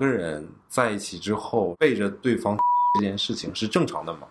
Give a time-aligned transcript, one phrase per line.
[0.00, 2.58] 个人在一起之后背着对方
[2.94, 4.26] 这件事情是正常的吗？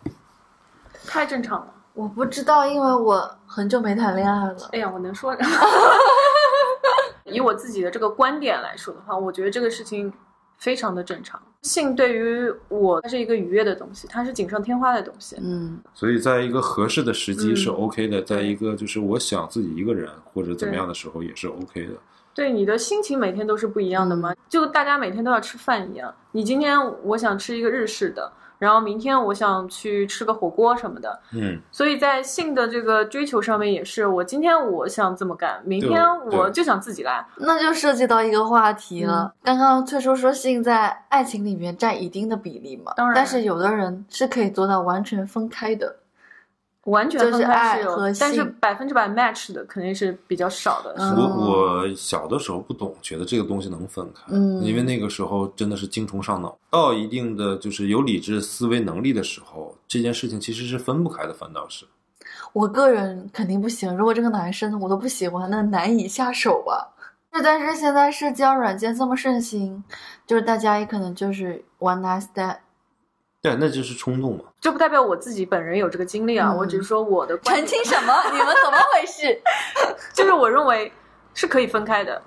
[1.06, 1.74] 太正常了。
[1.94, 4.70] 我不知道，因为我很久没谈恋爱了。
[4.72, 5.36] 哎呀，我能说。
[7.26, 10.12] 以我自己的这个观点来说的话，我觉得这个事情
[10.58, 11.40] 非常的正常。
[11.62, 15.36] 性对于我，它是一个愉悦的东西，它是锦上添花的东西。
[15.40, 21.94] 嗯，所以在一个合适的时机是嗯 OK 的，在一个就是我想自己一个人或者怎么样的时候也是 OK 的。
[22.40, 26.16] 对你的心情每天都是不一样的嘛，就大家每天都要吃饭一样。
[26.32, 31.20] 你今天我想吃一个日式的，然后明天我想去吃个火锅什么的。
[31.34, 37.26] 嗯，所以在性的这个追求上面也是，我今天我想这么干，明天我就想自己来。
[37.36, 39.34] 那就涉及到一个话题嗯了。
[39.44, 45.94] 刚刚翠叔说性在爱情里面占一定的比例嘛，当然但是有的人是可以做到完全分开的。
[46.86, 50.96] 完全分就是开是有爱和，但是性百分之百 match 的肯定是比较少的。
[50.98, 56.58] 我我小的时候不懂，觉得这个东西能分开，嗯因为那个时候真的是精虫上脑。
[56.70, 61.86] 到一定的就是有理智思维能力的时候，这件事情其实是分不开的，反倒是。
[62.54, 66.96] 我个人肯定不行，如果这个男生我都不喜欢，那难以下手吧。
[67.32, 69.84] 是，但是现在社交软件这么盛行，
[70.26, 72.58] 就是大家也可能就是 one night stand，
[73.42, 74.44] 对，那就是冲动嘛。
[74.60, 78.14] 这不代表我自己本人有这个经历啊，嗯我只是说我的观澄清什么？
[78.32, 79.40] 你们怎么回事？
[80.14, 80.92] 就是我认为
[81.34, 82.22] 是可以分开的。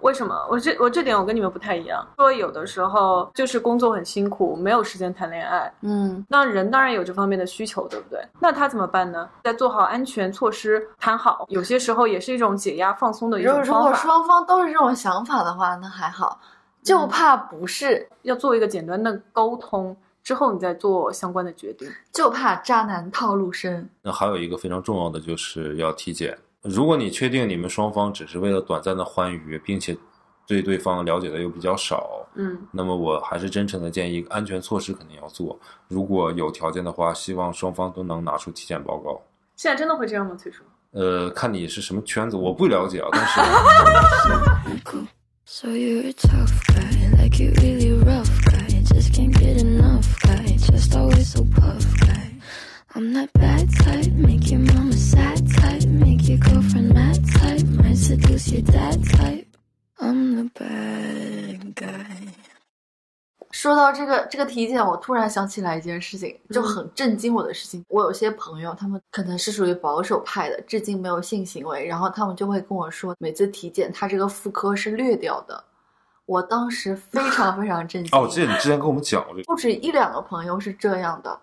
[0.00, 0.34] 为什么？
[0.50, 2.06] 我这我这点我跟你们不太一样。
[2.16, 5.72] 说有的时候就是工作很辛苦，没有时间谈恋爱。
[5.80, 8.20] 嗯那人当然有这方面的需求，对不对？
[8.38, 9.28] 那他怎么办呢？
[9.42, 13.94] 在做好安全措施，谈好，有些时候也是一种解压放松的一种方法如果。
[13.94, 16.38] 双方都是这种想法的话，那还好，
[16.82, 21.86] 就怕不是，要做一个简单的沟通之后，你再做相关的决定。
[22.12, 23.88] 就怕渣男套路深。
[24.02, 26.36] 那还有一个非常重要的就是要体检。
[26.62, 29.94] 如果你确定你们双方只是为了短暂的欢愉，并且
[30.46, 35.60] 对对方了解的又比较少，嗯，那么我还是真诚的建议，安全措施肯定要做。
[35.88, 39.22] 如果有条件的话，希望双方都能拿出体检报告。
[39.56, 40.34] 现在真的会这样吗？
[40.36, 40.64] 崔叔？
[40.92, 43.40] 呃，看你是什么圈子，我不了解啊，但是
[53.04, 57.98] I'm that bad type, make your mama sad type, make your girlfriend mad type, might
[57.98, 59.46] seduce your dad type.
[59.98, 62.32] I'm the bad guy.
[63.50, 67.84] 说到这个这个体检，我突然想起来一件事情，就很震惊我的事情。
[67.88, 75.62] 我有些朋友，他们可能是属于保守派的，至今没有性行为，然后他们就会跟我说，每次体检他这个妇科是略掉的。
[76.26, 78.18] 我当时非常非常震惊。
[78.18, 81.38] 哦，我记得你之前跟我们讲过这个，不止一两个朋友是这样的。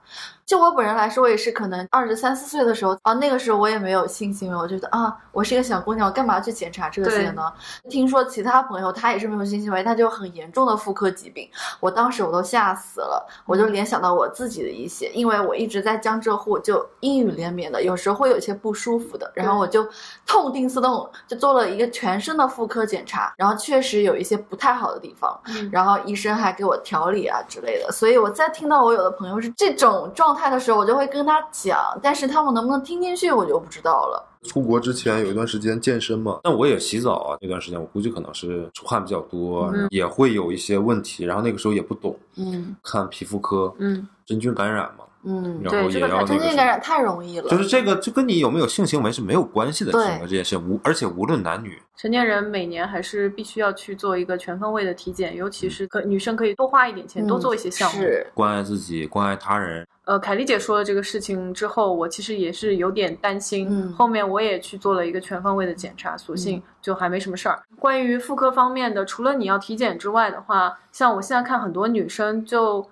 [0.51, 7.41] 就我本人来说，我也是可能二十三四岁的时候啊，那个时候我也没有性行为，我觉得啊，我是一个小姑娘，我干嘛去检查这些呢？
[7.89, 19.87] 听说其他朋友他也是没有性行为，他就很严重的妇科疾病，我当时我都吓死了，我就联想到我自己的一些，因为我一直在江浙沪，就阴雨连绵的，有时候会有一些不舒服的，然后我就
[20.27, 25.69] 痛定思痛，就做了一个全身的妇科检查，然后确实有一些不太好的地方，嗯。
[25.71, 34.27] 然后医生还给我调理啊之类的，所以我在听到我有的朋友是这种状态的时候，我就会跟他讲，但是他们能不能听进去，我就不知道了。
[34.43, 39.87] 出国之前有一段时间健身嘛，但我也洗澡啊，那段时间我估计可能是出汗比较多，嗯。
[39.91, 42.75] 也会有一些问题，然后那个时候也不懂，嗯。
[42.83, 58.01] 看皮肤科，嗯，真菌感染嘛，嗯，然后也对这个要那个什么真菌感染太容易了，就是这个，就跟你有没有性行为是没有关系的，对性格这件事，无而且无论男女，成年人每年还是必须要去做一个全方位的体检，尤其是可女生可以多花一点钱，嗯多做一些项目。
[58.01, 59.87] 是关爱自己，关爱他人。
[60.05, 63.67] 呃，凯丽姐说了这个事情之后，我其实也是有点担心。
[63.69, 67.61] 嗯后面我也去做了一个全方位的检查，所幸嗯就还没什么事儿。
[67.77, 72.85] 关于妇科方面的，除了你要体检之外的话，像我现在看很多女生就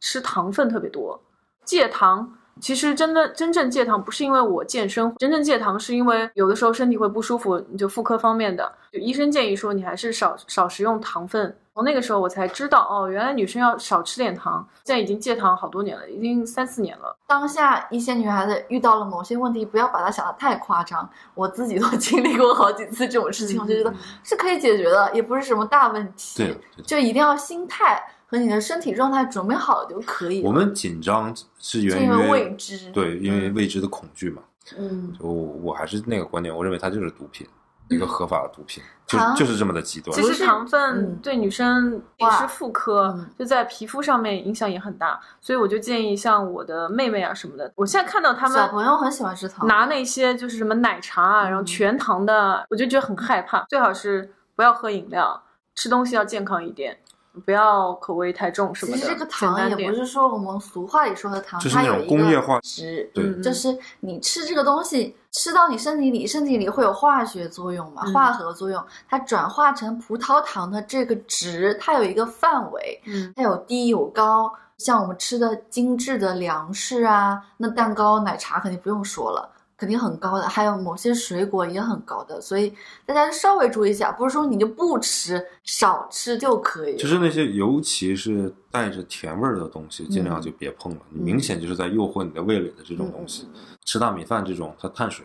[0.00, 1.18] 吃糖分特别多，
[1.66, 2.32] 戒糖。
[2.58, 11.54] 其实真的真正戒糖不是因为我健身，真正戒糖是因为有的时候身体会不舒服，就妇科方面的，就医生建议说你还是少少食用糖分。
[11.74, 14.66] 从那个时候我才知道，哦，原来女生要少吃点糖。
[14.84, 17.14] 现在已经戒糖好多年了，已经三四年了。
[17.26, 21.06] 当下一些女孩子遇到了某些问题，不要把它想得太夸张。
[21.34, 23.92] 我自己都 经历过好几次这种事情，嗯我就觉得
[24.22, 26.56] 是可以解决的，也不是什么大问题。
[26.86, 30.48] 就一定要心态和你的身体状态准备好就可以了。
[30.48, 34.42] 我们紧张是源于是因为未知对，因为嗯未知的恐惧嘛。
[34.76, 37.46] 嗯，我我还是那个观点，我认为它就是毒品，
[37.88, 40.20] 一个合法的毒品，就就是这么的极端其。
[40.32, 53.64] 实糖分嗯对女生也是妇科，嗯就在皮肤上面影响也很大，所以我就建议像我的妹妹啊什么的，我现在看到她们小朋友很喜欢吃糖，拿那些就是什么奶茶啊，然后嗯全糖的，我就觉得很害怕。
[53.68, 55.40] 最好是不要喝饮料，
[55.76, 56.98] 吃东西要健康一点。
[57.44, 58.98] 不要口味太重什么的。
[58.98, 62.60] 其实这个糖也不是说我们俗话里说的糖，就是那种它有一个工业化。
[62.60, 63.24] 值，对。
[63.24, 63.42] 嗯。
[63.42, 68.12] 就是你吃这个东西吃到你身体里，身体里会有化学作用嘛，嗯。
[68.12, 73.32] 化合作用，它转化成葡萄糖的这个值，它有一个范围，嗯。
[73.36, 74.52] 它有低有高。
[74.78, 80.48] 像我们吃的精致的粮食啊，那蛋糕、奶茶肯定不用说了，肯定很高的。
[80.48, 82.72] 还有某些水果也很高的，所以
[83.04, 86.96] 大家稍微注意一下，不是说你就不吃，少吃就可以。
[86.96, 91.00] 就是那些尤其是带着甜味儿的东西，尽量就别碰了。
[91.10, 93.48] 你明显就是在诱惑你的味蕾的这种东西。
[93.84, 95.24] 吃大米饭这种，它碳水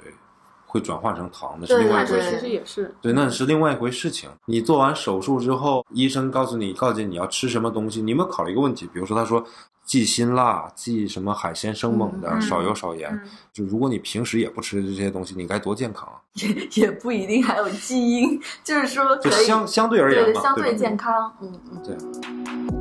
[0.67, 2.31] 会转化成糖，的是对另外一回事。
[2.31, 4.29] 其实也是，对，那是另外一回事情。
[4.45, 8.87] 你做完手术之后，医生告诉你，告诫你要吃什么东西，你有没有考虑一个问题？
[8.93, 9.43] 比如说，他说
[9.91, 13.09] 忌辛辣，忌什么海鲜生猛的，嗯少油少盐。
[13.11, 16.15] 嗯就如果你平时也不吃这些东西，你该多健康啊！
[16.35, 21.83] 也 也不一定还有基因，就是说就相相对而言对嘛，对相对健康，嗯嗯。
[21.83, 22.80] 对。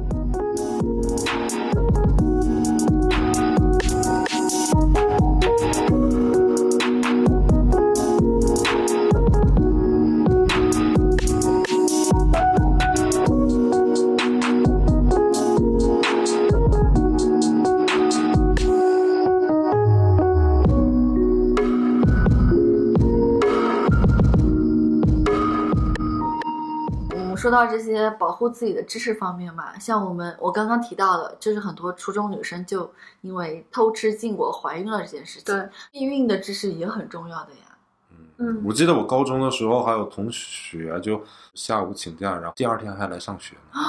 [27.51, 32.89] 说到这些保护自己的知识方面嘛，像我们我刚刚提到的，就是很多初中女生就
[33.23, 37.77] 因为偷吃禁果怀孕了这件事情，对，避孕的知识也很重要的呀。
[38.39, 41.21] 嗯我记得我高中的时候，还有同学就
[41.55, 43.81] 下午请假，然后第二天还来上学呢。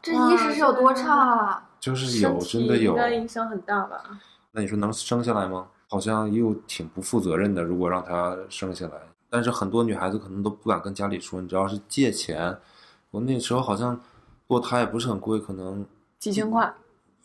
[0.00, 1.68] 这意识是有多差啊？
[1.80, 2.96] 就是有，真的有应。
[2.96, 4.04] 该影响很大吧？
[4.52, 5.66] 那你说能生下来吗？
[5.88, 7.62] 好像又挺不负责任的。
[7.64, 8.92] 如果让她生下来，
[9.28, 12.56] 但是很多女孩子可能都不敢跟家里说，你只要是借钱。
[13.10, 13.98] 我那时候好像
[14.48, 15.84] 堕胎也不是很贵，可能
[16.18, 16.72] 几千块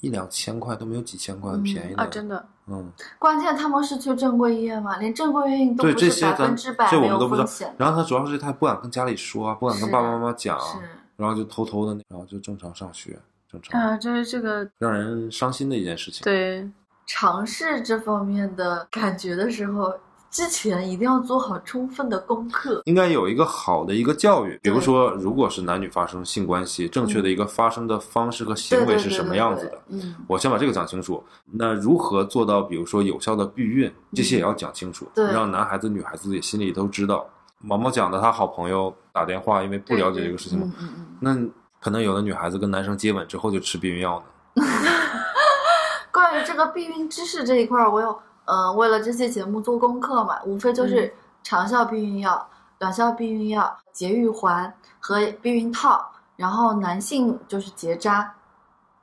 [0.02, 2.04] 一两千块都没有几千块，嗯便宜的。
[2.04, 2.46] 啊，真的。
[2.68, 7.76] 嗯，关键他们是去正规医院嘛，连正规医院都对不是百这些咱分之百这我没有们都不知道风险。。
[7.78, 10.60] 然后他主要是他不敢跟家里说啊，不敢跟爸爸妈妈讲
[11.16, 16.24] 然后就偷偷的，然后就正常上学，正常，啊，就是这个让人伤心的一件事情。
[16.24, 16.68] 对，
[17.06, 19.94] 尝试这方面的感觉的时候，
[20.36, 22.82] 之前一定要做好充分的功课。
[22.84, 29.82] 应该有一个好的一个教育，比如说，如果是男女发生性关系，正确的一个发生的方式和行为是什么样子的。
[29.88, 31.24] 嗯，我先把这个讲清楚。
[31.54, 37.26] 那如何做到，比如说有效的避孕，这些也要讲清楚，嗯让男孩子、女孩子也心里都知道。
[37.60, 41.06] 毛毛讲的，他好朋友打电话，因为不了解这个事情嘛，嗯嗯嗯。
[41.22, 41.50] 那
[41.80, 44.66] 可能有的女孩子跟男生接吻之后就吃避孕药呢。
[46.12, 51.14] 关于这个避孕知识这一块儿，我有呃为了这期节目做功课嘛，无非就是
[51.44, 52.48] 长效避孕药、
[52.78, 58.34] 短效避孕药、节育环和避孕套，然后男性就是结扎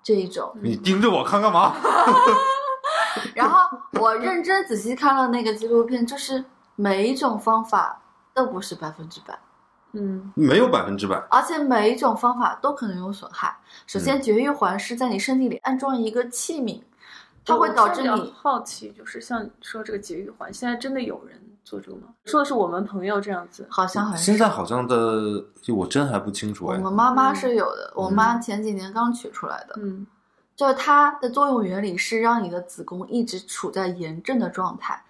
[0.02, 0.52] 这一种。
[0.62, 1.74] 你盯着我看干嘛？
[3.34, 6.44] 然后我认真仔细看了那个纪录片，就是
[6.74, 8.00] 每一种方法
[8.34, 9.38] 都不是百分之百。
[9.94, 11.22] 嗯没有百分之百。
[11.28, 13.54] 而且每一种方法都可能有损害。
[13.86, 16.80] 首先，嗯绝育环是在你身体里安装一个器皿，
[17.44, 22.08] 它会导致你好奇，就是像你说这个节育环，现在真的有人做这个吗？
[22.24, 24.44] 说的是我们朋友这样子，好像很现少。
[24.44, 26.78] 在好像的，就我真还不清楚我哎。
[26.78, 30.06] 们妈妈是有的，我嗯妈前几年刚取出来的，嗯
[30.54, 35.02] 就是它的作用原理是让你的子宫一直处在炎症的状态，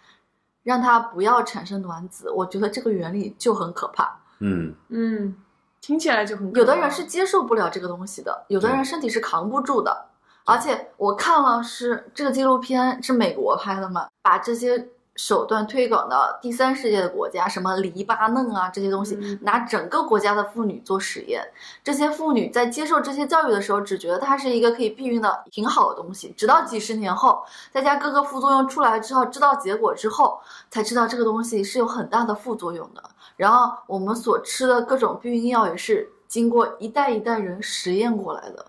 [0.62, 2.30] 让它不要产生卵子。
[2.30, 4.16] 我觉得这个原理就很可怕。
[4.38, 5.36] 嗯，嗯，
[5.80, 10.06] 听起来就很可怕有的人是接受不了这个东西的，有的人身体是扛不住的。
[10.44, 21.46] 而且我看了是这个纪录片是美国拍的嘛，把这些手段推广到第三世界的国家，什么黎巴嫩啊这些东西，嗯拿整个国家的妇女做实验。
[21.84, 33.02] 这些妇女在接受这些教育的时候，只觉得它是一个可以避孕的挺好的东西，直到几十年后，大家各个副作用出来之后，知道结果之后，才知道这个东西是有很大的副作用的。
[33.36, 38.66] 然后我们所吃的各种避孕药也是经过一代一代人实验过来的，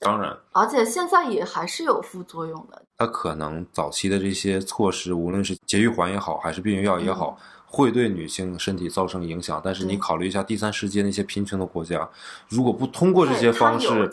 [0.00, 2.82] 当然，而且现在也还是有副作用的。
[2.96, 9.60] 它可能早期的这些措施，无论是节育环也好，还是避孕药也好，嗯会对女性身体造成影响。
[9.62, 12.08] 但是你考虑一下第三世界那些贫穷的国家，
[12.48, 14.10] 如果不通过这些方式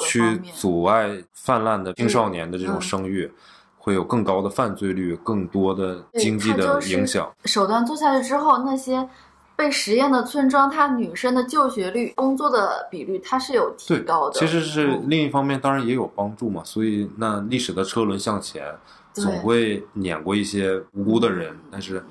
[0.00, 3.30] 去阻碍泛滥的青少年的这种嗯生育，
[3.76, 7.30] 会有更高的犯罪率、更多的经济的影响。
[7.44, 9.06] 手段做下去之后，那些
[9.56, 14.38] 被实验的村庄，它女生的就学率、工作的比率，它是有提高，的。
[14.38, 16.62] 其实是嗯另一方面，当然也有帮助嘛。
[16.64, 18.64] 所以那历史的车轮向前，
[19.12, 22.04] 总会碾过一些无辜的人，但是嗯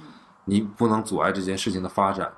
[0.45, 2.31] 你不能阻碍这件事情的发展。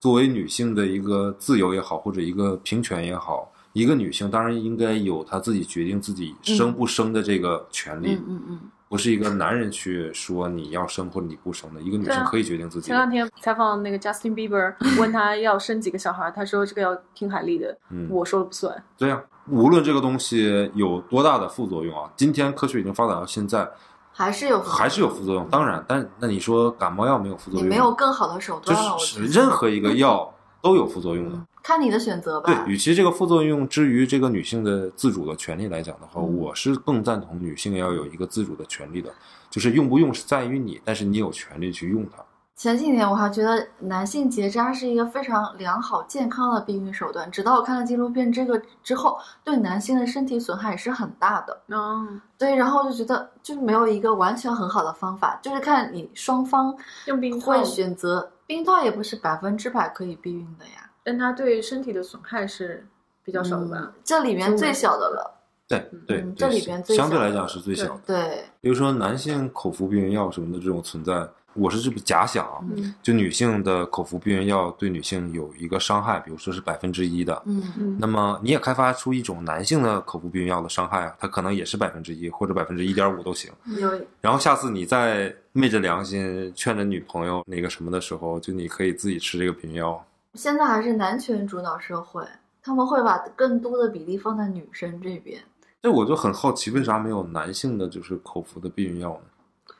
[0.00, 8.60] 作为女性的一个自由也好，或者一个平权也好，一个女性当然应该有她自己决定自己生不生的这个权利，嗯嗯嗯，
[8.92, 11.80] 不是一个男人去说你要生或者你不生的。
[11.80, 12.94] 一个女对啊性可以决定自己前。
[12.94, 18.84] 两天采访那个 Justin Bieber， 问他要生几个小孩，他说这个要听海莉的，嗯，我说了不算。
[18.98, 19.18] 对呀、
[19.48, 23.66] 无论这个东西有多大的副作用啊，今天科学已经发展到现在，
[24.12, 25.48] 还是有还是有副作用。
[25.48, 27.64] 当然，但那你说感冒药没有副作用？
[27.64, 30.30] 你没有更好的手段了，我是任何一个药
[30.60, 31.38] 都有副作用的。
[31.62, 32.52] 看你的选择吧。
[32.52, 39.12] 对，与其这个副作用之于这个女性的自主的权利来讲的话，嗯我是更赞同女性要有一个自主的权利的，
[39.48, 42.22] 就是用不用是在于你，但是你有权利去用它。
[42.54, 51.60] 前几年我还觉得男性结扎是一个非常良好健康的避孕手段，直到我看了纪录片这个之后，对男性的身体损害也是很大的。
[51.68, 56.72] 嗯，对，然后就觉得就是没有一个完全很好的方法，就是看你双方
[57.06, 60.90] 用冰套会选择冰套，也不是百分之百可以避孕的呀。
[61.04, 62.86] 但它对身体的损害是
[63.24, 63.78] 比较少的吧？
[63.80, 65.38] 嗯这里面最小的了。
[65.68, 68.00] 对对嗯，这里边最小相对来讲是最小的。
[68.06, 72.62] 对，比如说男性口服避孕药什么的这种存在，我是这么假想
[73.02, 83.50] 就女性的口服避孕药对女性有一个伤害，比如说是百分之一的，嗯嗯那么你也开发出一种男性的口服避孕药的伤害啊，它可能也是百分之一或者百分之一点五都行。
[83.78, 83.90] 有
[84.20, 90.04] 然后下次你再昧着良心劝着女朋友那个什么的时候，就你可以自己吃这个避孕药。
[90.34, 92.24] 现在还是男权主导社会，
[92.62, 95.40] 他们会把更多的比例放在女生这边。
[95.82, 99.74] 这我就很好奇，为啥没有男性的就是口服的避孕药呢？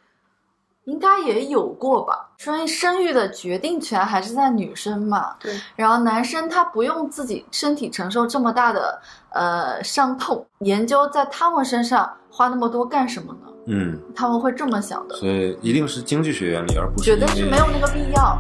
[0.85, 5.37] 应该也有过吧，所以生育的决定权还是在女生嘛。
[5.39, 13.53] 对，然后男生他不用自己身体承受这么大的呃伤痛，研究在他们身上花那么多干什么呢？
[13.67, 18.37] 嗯，他们会这么想的，所以一定是经济学原理，而不是觉得是没有那个必要。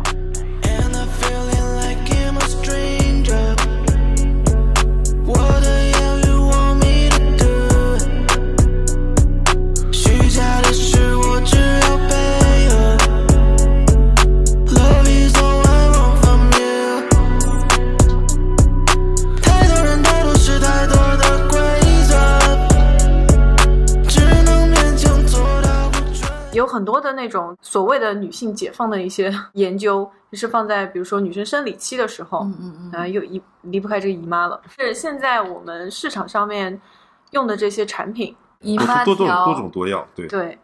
[27.23, 34.61] 那种所谓的女性解放的一些 研究，就是放在比如说女生生理期的时候，嗯嗯嗯，啊，又离离不开这个姨妈了。
[34.76, 36.81] 是现在我们市场上面
[37.31, 40.59] 用的这些产品，姨妈条多多种多种多样，对，对，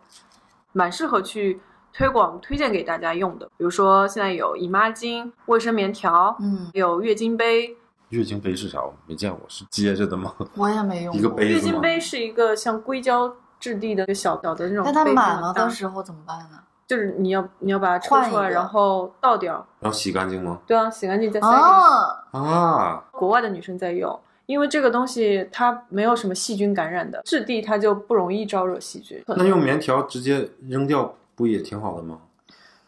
[0.72, 1.60] 蛮适合去
[1.92, 3.46] 推广、推荐给大家用的。
[3.56, 7.76] 比如说现在有姨妈巾、卫生棉条，嗯，有月经杯。
[8.08, 8.80] 月经杯是啥？
[8.82, 10.34] 我没见过，是接着的吗？
[10.56, 11.20] 我也没用过。
[11.20, 16.58] 一个杯月经杯是一个像硅胶质地的小小的那种但它满了很大的时候怎么办呢？
[16.86, 19.54] 就是你要你要把它抽出来，然后倒掉。
[19.78, 20.58] 然后洗干净吗？
[20.66, 21.62] 对啊，洗干净再塞进去。
[21.62, 29.22] 哦，啊，国外的女生在用，因为这个东西它没有什么细菌感染的质地，它就不容易招惹细菌。
[29.26, 32.20] 那用棉条直接扔掉不也挺好的吗？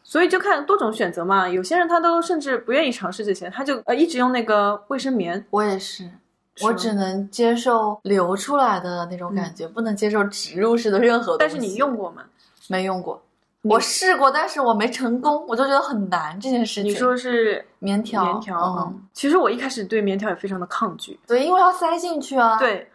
[0.02, 1.46] 所以就看多种选择嘛。
[1.46, 5.44] 有些人他都甚至不愿意尝试这些，他就呃一直用那个卫生棉。
[5.50, 6.10] 我也是。
[6.62, 11.38] 我只能接受流出来的那种感觉，不能接受植入式的任何东西。
[11.40, 12.22] 但是你用过吗？
[12.68, 13.20] 没用过？
[13.62, 16.90] 我试过，但是我没成功，我就觉得很难这件事情。
[16.90, 18.24] 你说是棉条？
[18.24, 18.92] 棉条？
[19.12, 21.20] 其实我一开始对棉条也非常的抗拒。
[21.26, 22.88] 对，因为要塞进去啊。，对，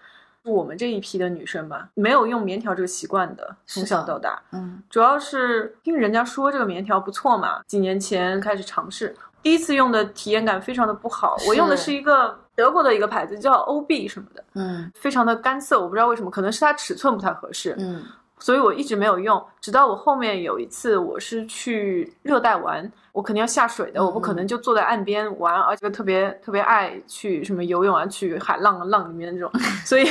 [0.43, 4.41] 我们这一批的女生吧，没有用棉条这个习惯的，从小到大。
[4.53, 11.37] 嗯主要是听人家说这个棉条不错嘛，几年前开始尝试，第一次用的体验感非常的不好。
[11.47, 18.03] 我用的是一个德国的一个牌子，叫 OB 什么的，嗯非常的干涩，我不知道为什么，可能是它尺寸不太合适，嗯
[18.39, 19.39] 所以我一直没有用。
[19.61, 29.51] 直到我后面有一次，我是去热带玩，我肯定要下水的，嗯我不可能就坐在岸边玩，而且特别特别爱去什么游泳啊，去海浪啊浪里面那种，
[29.85, 30.09] 所以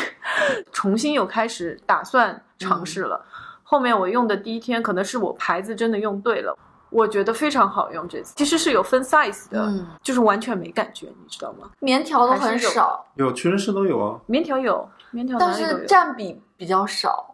[0.71, 3.21] 重新又开始打算尝试了。
[3.65, 6.57] 后面我用的第一天，可能是我牌子真的用对了，
[6.95, 8.09] 我觉得非常好用。
[8.09, 11.69] 这次其实是有分 size 的，嗯，就是完全没感觉，你知道吗？
[11.81, 14.21] 棉条都很少，有屈臣氏都有啊。
[14.27, 15.85] 棉条有，棉条哪但是里都有。
[15.87, 17.31] 占比比较少。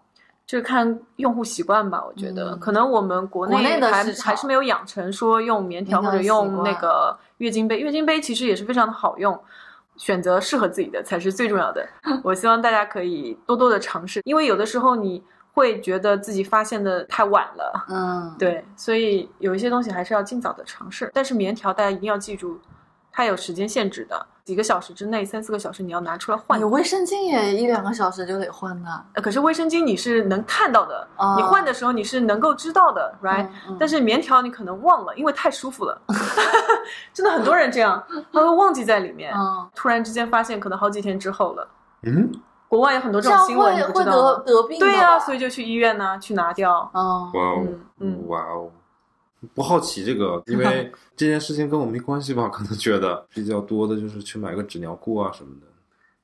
[0.46, 7.78] 就是看用户习惯吧，我觉得、嗯可能我们国国内的还还是没有养成说用棉条或者用那个月经杯。
[7.78, 9.38] 月经杯其实也是非常的好用，
[9.96, 11.88] 选择适合自己的才是最重要的。
[12.24, 15.22] 我希望大家可以多多的尝试，因为有的时候你
[15.60, 21.10] 会觉得自己发现的太晚了，嗯，， 对，所以有一些东西还是要尽早的尝试。
[21.12, 22.58] 但是棉条大家一定要记住，
[23.12, 24.26] 它有时间限制的。
[24.42, 26.64] 几个小时之内，三四个小时你要拿出来换你。
[26.64, 28.88] 卫生巾也一两个小时就得换呢。
[29.12, 36.00] 呃可是卫生巾你是能看到的，哦你换的时候你是能够知道的，right？、嗯嗯但是棉条你可能忘了，因为太舒服了，
[37.14, 38.02] 真的很多人这样，
[38.32, 41.68] 他会忘记在里面，嗯，突然之间发现可能好几天之后了。
[42.02, 42.28] 嗯，
[42.70, 44.42] 国外有很多这种新闻，会你不会得知道吗？
[44.46, 46.88] 得病对呀、吧所以就去医院呢、去拿掉。
[46.94, 47.66] 哦，哇哦
[48.28, 48.70] 哇哦，
[49.54, 52.48] 不好奇这个，因为 这件事情跟我没关系吧？
[52.48, 55.66] 可能觉得比较多的就是去买个纸尿裤啊什么的。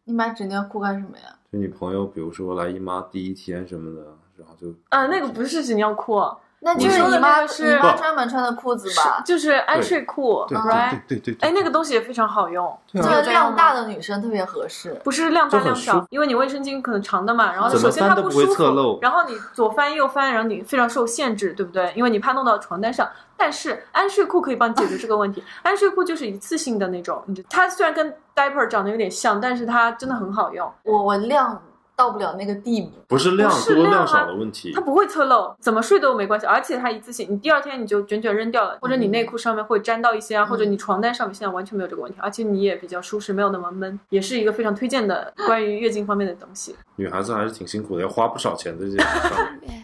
[0.04, 1.36] 你买纸尿裤干什么呀？
[1.52, 6.20] 就女朋友，比如说来姨妈第一天什么的，然后就啊，那个不是纸尿裤，
[6.60, 9.22] 那就是你说的姨妈那个是姨妈专门穿的裤子吧？
[9.24, 10.90] 就是安睡裤对，right？
[10.90, 14.98] 对对对对，哎，那个东西也非常好用，对啊这个量大的女生特别合适。
[15.04, 21.92] 不是量大量小因为你卫生巾可能长的嘛，然后首先它不舒侧漏服，然后你左翻右翻，然后你非常受限制，对不对？
[21.94, 23.08] 因为你怕弄到床单上。
[23.38, 31.62] 但是安睡裤可以帮你解决这个问题，安睡裤就是一次性的那种，你就它虽然跟 diaper 长得有点像，但是它真的很好用，我我量
[31.96, 32.90] 到不了那个地步。
[33.08, 34.80] 不是量多量少的问题它。
[34.80, 46.76] 不会侧漏，怎么睡都没关系，而且它一次性，你第二天你就卷卷扔掉了，或者你内裤上面会沾到一些啊，或者你床单上面现在完全没有这个问题，而且你也比较舒适，没有那么闷，也是一个非常推荐的关于月经方面的东西。
[46.96, 49.82] 女孩子还是挺辛苦的，要花不少钱在这件事上面。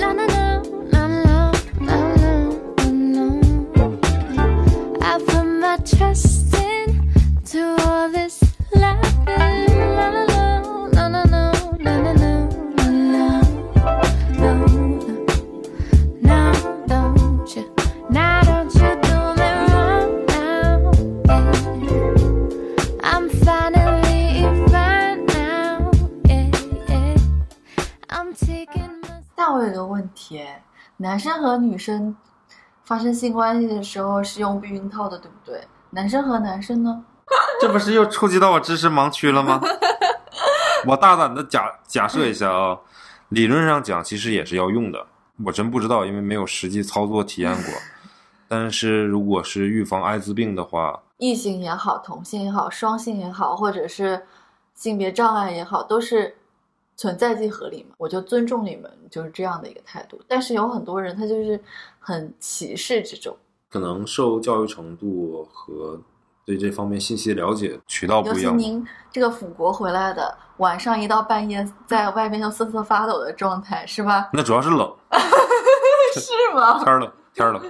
[0.00, 1.52] La la la, la la,
[1.86, 2.32] la la,
[3.14, 3.30] la.
[5.00, 6.31] I put my trust
[31.02, 32.16] 男生和女生
[32.84, 35.60] 发生性关系的时候是用避孕套的，对不对？
[35.90, 37.04] 男生和男生呢？
[37.60, 39.60] 这不是又触及到我知识盲区了吗？
[40.86, 42.78] 我大胆的假假设一下啊，
[43.30, 45.04] 理论上讲其实也是要用的，
[45.44, 47.74] 我真不知道，因为没有实际操作体验过。
[48.46, 54.24] 但是如果是预防艾滋病的话，异性也好，同性也好，双性也好，或者是
[54.76, 56.36] 性别障碍也好，都是
[56.96, 57.94] 存在即合理嘛。
[57.98, 60.20] 我就尊重你们，就是这样的一个态度。
[60.26, 61.60] 但是有很多人他就是
[61.98, 63.36] 很歧视这种，
[63.70, 66.00] 可能受教育程度和
[66.44, 68.58] 对这方面信息了解渠道不一样。
[68.58, 74.28] 其您这个辅国回来的，晚上一到半夜在外面就瑟瑟发抖的状态，是吧？
[74.34, 74.92] 那主要是冷，
[76.14, 76.82] 是吗？
[76.84, 77.62] 天儿冷，天儿冷，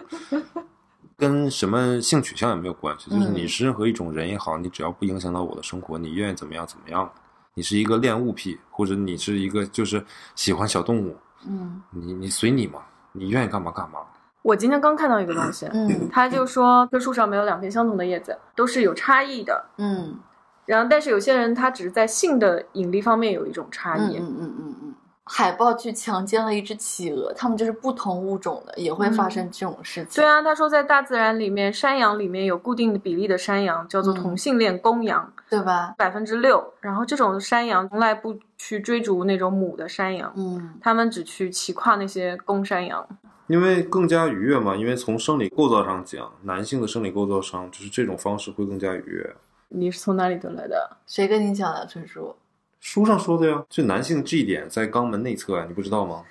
[1.16, 3.10] 跟什么性取向也没有关系。
[3.10, 7.10] 就是嗯你是任何一种人也好，你只要不影响到我的生活，你愿意怎么样怎么样。
[7.54, 12.80] 你是一个恋物癖，或者你是一个就是喜欢小动物，嗯你你随你嘛，
[13.12, 14.00] 你愿意干嘛干嘛。
[14.42, 19.64] 我今天刚看到一个东西，嗯他就说这树上没有两片相同的叶子，都是有差异的。
[19.78, 20.18] 嗯
[20.64, 24.16] 然后，但是有些人他只是在性的引力方面有一种差异。
[24.16, 24.94] 嗯嗯嗯嗯嗯。
[25.24, 30.20] 海豹去强奸了一只企鹅，它们就是不同物种的，也会发生这种事情。
[30.20, 35.94] 对啊，他说在大自然里面，山羊里面有固定的比例的山羊叫做嗯同性恋公羊，对吧？
[35.98, 36.72] 百分之六。
[36.80, 43.06] 然后这种山羊从来不去追逐那种母的山羊，嗯他们只去骑跨那些公山羊。
[43.48, 49.36] 因为更加愉悦嘛，因为从生理构造上讲，男性的生理构造上就是这种方式会更加愉悦。
[49.68, 50.96] 你是从哪里得来的？
[51.06, 52.34] 谁跟你讲的，春叔？
[52.80, 56.24] 书上说的呀，就男性 G 点在肛门内侧啊，你不知道吗？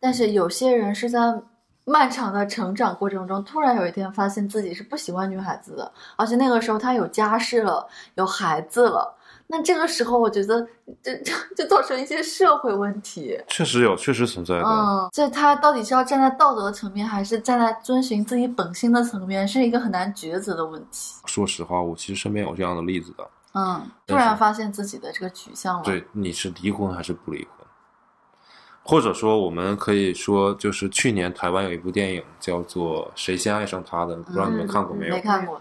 [0.00, 1.20] 但是有些人是在
[1.84, 9.16] 漫长的成长过程中，突然有一天发现自己是不喜欢女孩子的，而且那个时候他有家室了，有孩子了。
[9.48, 10.66] 那这个时候，我觉得
[11.02, 13.38] 这这 就造成一些社会问题。
[13.48, 14.64] 确实有，确实存在的。
[14.64, 21.16] 嗯，这他到底是要站在道德层面，还是站在遵循自己本心的层面，是一个很难抉择的问题。
[21.26, 23.28] 说实话，我其实身边有这样的例子的。
[23.52, 25.82] 嗯，突然发现自己的这个取向了。
[25.84, 27.61] 对，你是离婚还是不离婚？
[28.82, 35.14] 或者说，我们可以说，就是去年台湾有一部电影叫做《谁先爱上他的》，不知道你们看过没有？
[35.14, 35.60] 没看过。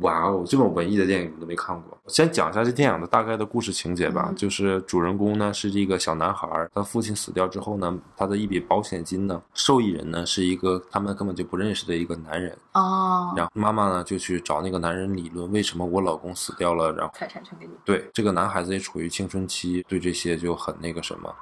[0.00, 1.98] 哇哦，这么文艺的电影你都没看过。
[2.04, 4.26] 我先讲一下这电影的大概的故事情节吧。
[4.28, 12.56] 嗯就是主人公呢是一个小男孩，他父亲死掉之后呢，他的一笔保险金呢，受益人呢是一个他们根本就不认识的一个男人。
[12.74, 17.72] 哦，然后妈妈呢就去找那个男人理论，为什么我老公死掉了，然后财产全给你。
[17.84, 21.34] 对这个男孩子也处于青春期，对这些就很那个什么，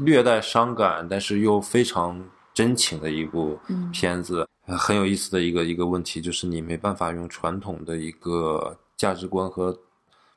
[0.00, 2.20] 略带伤感，但是又非常
[2.52, 4.46] 真情的一部嗯片子。
[4.72, 9.70] 呃很有意思的一个一个问题就是，你没办法用传统的一个价值观和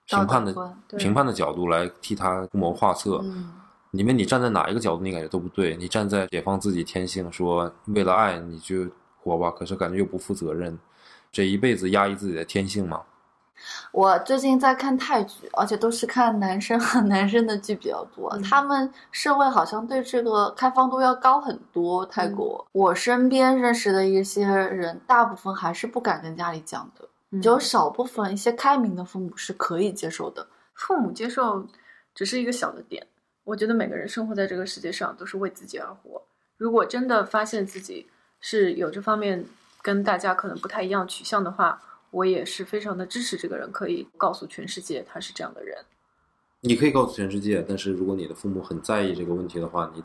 [0.07, 0.53] 评判的
[0.97, 3.21] 评判的角度来替他出谋划策。
[3.23, 3.51] 嗯
[3.91, 5.73] 因为你站在哪一个角度，你感觉都不对。
[5.77, 8.85] 你站在解放自己天性，说为了爱你就
[9.17, 10.77] 活吧，可是感觉又不负责任，
[11.31, 12.99] 这一辈子压抑自己的天性嘛。
[13.91, 18.29] 我最近在看泰剧，而且都是看男生和 男生的剧比较多。
[18.29, 22.05] 嗯他们社会好像对这个开放度要高很多。
[22.05, 30.45] 泰国，我身边认识的一些人，大部分还是不敢跟家里讲的，嗯只有少部分一些开明的父母是可以接受的。
[30.73, 31.65] 父母接受
[32.13, 33.05] 只是一个小的点。
[33.45, 36.21] 我觉得每个人生活在这个世界上都是为自己而活。
[36.57, 38.07] 如果真的发现自己
[38.39, 39.45] 是有这方面
[39.81, 41.79] 跟大家可能不太一样取向的话，
[42.15, 45.77] 我也是非常的支持这个人可以告诉全世界他是这样的人。
[46.61, 50.01] 你可以告诉全世界，但是如果你的父母很在意这个问题的话，你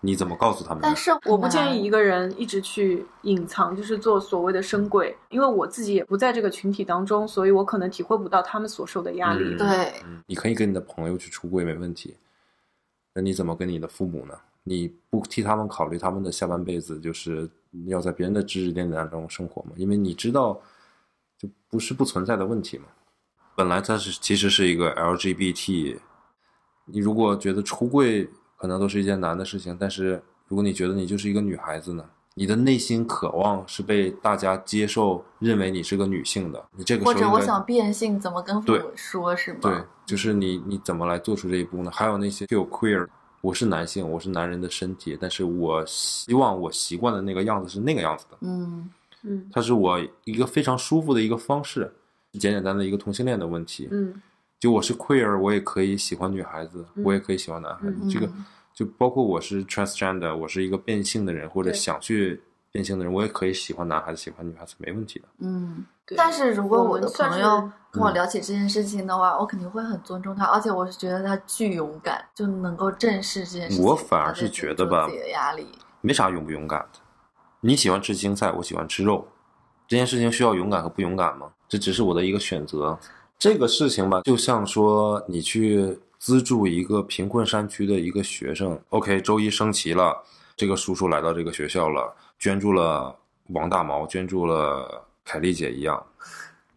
[0.00, 0.80] 你怎么告诉他们？
[0.82, 9.44] 但是我不建议一个人一直去隐藏，就是做所谓的深柜，因为我自己也不在这个群体当中，所以我可能体会不到他们所受的压力。
[9.54, 9.66] 嗯对
[10.04, 12.16] 嗯，你可以跟你的朋友去出柜没问题，
[13.14, 14.34] 那你怎么跟你的父母呢？
[14.64, 17.48] 你不替他们考虑他们的下半辈子，就是
[17.86, 19.70] 要在别人的指指点点中生活吗？
[19.76, 20.60] 因为你知道，
[21.42, 22.84] 就不是不存在的问题嘛。
[23.56, 25.98] 本来它是其实是一个 LGBT，
[26.86, 39.58] 你如果觉得出柜可能都是一件难的事情，但是如果你觉得你就是一个女孩子呢，你的内心渴望是被大家接受，认为你是个女性的，你这个时或者候我想变性，怎么跟父对母说，是吗？
[39.60, 41.90] 对，就是你你怎么来做出这一步呢？
[41.90, 43.06] 还有那些 feel queer，
[43.42, 48.88] 我是男性，我是男人的身体，但是我希望我习惯的那个样子是那个样子的，嗯
[49.22, 51.92] 嗯它是我一个非常舒服的一个方式，
[52.32, 53.88] 简简单的一个同性恋的问题。
[53.90, 54.20] 嗯
[54.58, 57.96] 就我是 queer，我也可以喜欢女孩子，嗯我也可以喜欢男孩子。
[58.02, 58.28] 嗯这个
[58.72, 65.26] 就包括我是 transgender，我是一个变性的人，或者想去变性的人，我也可以喜欢男孩子，喜欢女孩子，没问题的。
[65.38, 65.84] 嗯。
[66.04, 73.84] 对但是如果我我的朋友跟我嗯聊起这件事情的话，我肯定会很尊重他，而且我是觉得他巨勇敢，就能够正视这件事情。
[73.84, 75.66] 我反而是觉得吧自己的压力。
[76.00, 76.98] 没啥勇不勇敢的。
[77.64, 79.28] 你喜欢吃青菜，我喜欢吃肉，
[79.86, 81.52] 这件事情需要勇敢和不勇敢吗？
[81.68, 82.98] 这只是我的一个选择。
[83.38, 90.24] 这个事情吧，就像说你去资助一个贫困山区的一个学生，OK，周一升旗了，
[90.56, 93.16] 这个叔叔来到这个学校了，捐助了
[93.50, 96.04] 王大毛，捐助了凯丽姐一样。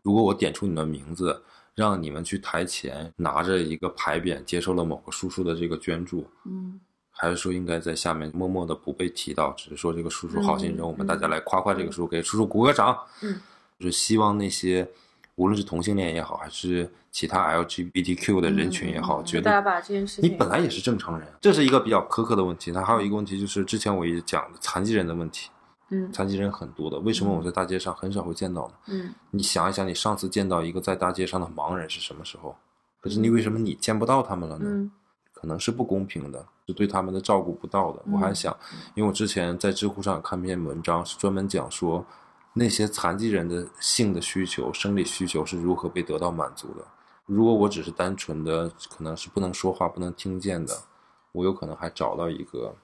[0.03, 1.41] 如果我点出你们名字，
[1.73, 6.79] 让你们去台前拿着一个牌匾，接受了某个叔叔的这个捐助，嗯
[7.17, 12.97] 还是说应该在下面默默的不被提到，只是说这个叔叔好心人，嗯我们大家来夸夸这个叔叔，给叔叔鼓个掌。
[13.21, 13.39] 嗯，
[13.79, 14.87] 就是希望那些
[15.35, 22.71] 无论是同性恋也好，还是其他 LGBTQ 的人群也好，嗯觉大家得把这件事情，你本来也是正常人，这是一个比较苛刻的问题。
[22.71, 25.49] 那还有一个问题就是之前我一直讲的残疾人的问题，
[25.91, 28.73] 嗯残疾人很多的，为什么我在大街上很少会见到呢？
[28.87, 32.55] 嗯你想一想，你上次见到一个在大街上的盲人是什么时候？
[32.99, 34.65] 可是你为什么你见不到他们了呢？
[34.67, 34.91] 嗯
[35.33, 38.01] 可能是不公平的，是对他们的照顾不到的。
[38.11, 38.55] 我还想，
[38.95, 42.05] 因为我之前在知乎上看篇文章，是专门讲说
[42.53, 46.85] 那些残疾人的性的需求、生理需求是如何被得到满足的。
[47.25, 50.77] 如果我只是单纯的可能是不能说话、不能听见的，
[51.31, 52.75] 我有可能还找到一个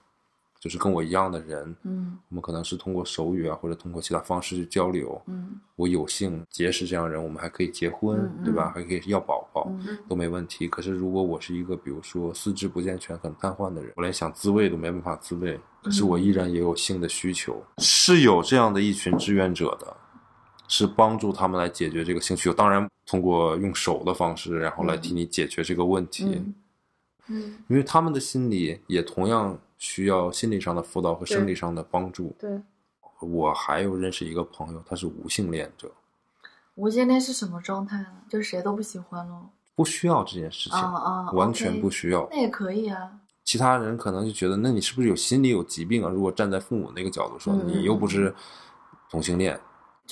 [0.62, 5.20] 就是跟我一样的人，嗯我们可能是通过手语啊，或者通过其他方式去交流。
[5.26, 8.72] 嗯我有幸结识这样的人，我们还可以结婚，嗯对吧？
[8.76, 9.66] 还可以要宝宝。
[9.70, 10.68] 嗯都没问题。
[10.68, 19.98] 可是如果我是一个比如说四肢不健全、很瘫痪的人，我连想自慰都没办法自慰，可是我依然也有性的需求，是有这样的一群志愿者的，
[20.68, 22.54] 是帮助他们来解决这个性需求。
[22.54, 26.54] 当然，通过用手的方式，然后来替你解决这个问题，嗯
[27.30, 32.36] 嗯，因为他们的心理也同样需要心理上的辅导和生理上的帮助。
[32.38, 32.62] 对，
[33.20, 35.92] 我还有认识一个朋友，他是无性恋者，
[36.76, 38.14] 无性恋是什么状态呢？
[38.30, 39.50] 就是谁都不喜欢喽。
[39.74, 42.28] 不需要这件事情，啊啊，完全不需要。
[42.30, 43.10] 那也可以啊。
[43.44, 46.12] 其他人可能就觉得，那你是不是有心理有疾病啊？
[46.12, 48.32] 如果站在父母那个角度说，嗯你又不是
[49.10, 49.60] 同性恋，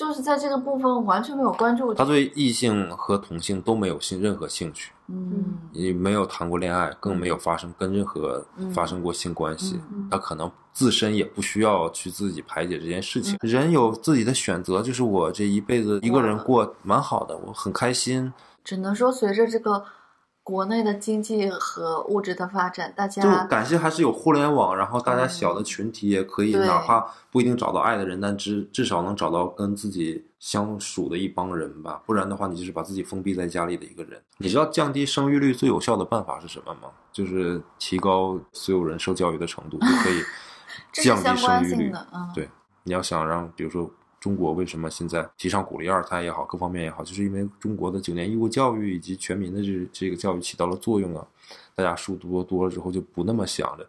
[0.00, 2.06] 就是在这个部分完全没有关注他。
[2.06, 9.78] 对异性和同性都没有性任何兴趣，嗯也没有谈过恋爱，更没有发生跟任何嗯发生过性关系。
[9.92, 13.36] 嗯他可能自身也不需要去自己排解这件事情。
[13.42, 18.32] 嗯人有自己的选择，就是我这一辈子一个人过蛮好的，我很开心。
[18.64, 19.84] 只能说随着这个
[20.42, 32.02] 国内的经济和物质的发展，大家就家感谢还是有互联网，然后大家小的群体也可以，对哪怕不一定找到爱的人，但至至少能找到跟自己相属的一帮人吧。
[32.06, 34.20] 不然的话，你就是把自己封闭在家里的一个人。
[34.38, 36.88] 你知道降低生育率最有效的办法是什么吗？
[37.12, 40.22] 就是提高所有人受教育的程度，就可以
[41.04, 41.92] 降低生育率。
[42.12, 42.48] 嗯，对，
[42.82, 43.88] 你要想让，比如说
[44.20, 51.26] 中国为什么现在提倡鼓励二胎也好，各方面也好，就是因为中国的九年义务教育以及全民的这这个教育起到了作用啊。
[51.74, 53.86] 大家书读的多了之后，就不那么想着，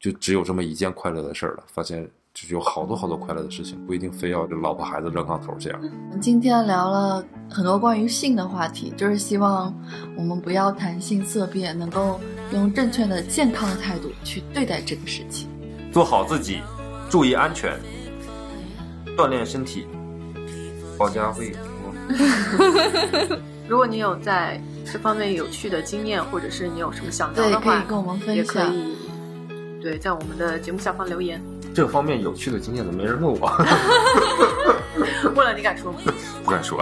[0.00, 1.62] 就只有这么一件快乐的事儿了。
[1.68, 2.02] 发现
[2.34, 5.80] 就是有好多好多快乐的事情，不一定非要就老婆孩子热炕头这样。
[6.20, 9.72] 今天聊了很多关于性的话题，就是希望
[10.16, 12.20] 我们不要谈性色变，能够
[12.52, 15.48] 用正确的、健康的态度去对待这个事情。
[15.92, 16.60] 做好自己，
[17.08, 17.78] 注意安全，
[19.18, 19.84] 锻炼身体，
[20.96, 21.92] 保家卫国。
[23.66, 28.66] 如果你有在这方面有趣的经验，或者是你有什么想聊，的话，可以跟我们也分享。
[28.68, 28.96] 可以
[29.82, 31.42] 对在我们的节目下方留言。
[31.74, 33.50] 这方面有趣的经验怎么没人问我？
[35.34, 35.98] 问了你敢说吗？
[36.44, 36.80] 不敢说。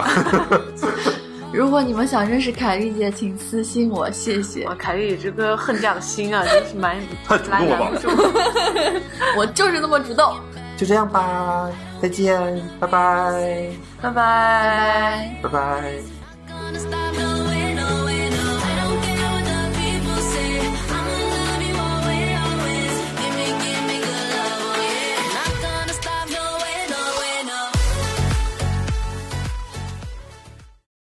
[1.51, 4.75] 如果你们想认识凯丽姐，请私信我，谢谢哇，。
[4.75, 8.09] 凯丽这个恨嫁的心啊，真是蛮太主动了吧拦拦不住。
[9.37, 10.35] 我就是那么主动。
[10.77, 11.67] 就这样吧，
[12.01, 14.11] 再见，拜拜，拜拜。
[14.11, 15.39] 拜拜。
[15.43, 16.16] 拜拜。